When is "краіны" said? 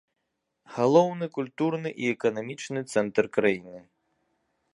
3.39-3.79